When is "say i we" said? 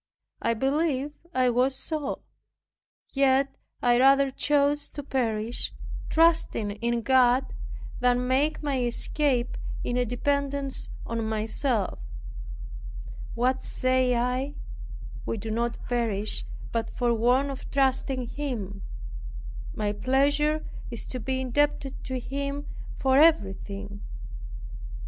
13.61-15.37